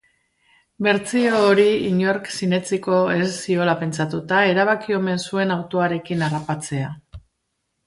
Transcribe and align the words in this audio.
Bertsio 0.85 1.41
hori 1.49 1.65
inork 1.89 2.31
sinetsiko 2.37 2.97
ez 3.17 3.29
ziola 3.35 3.77
pentsatuta 3.83 4.41
erabaki 4.55 4.99
omen 5.03 5.23
zuen 5.27 5.57
autoarekin 5.59 6.27
harrapatzea. 6.31 6.91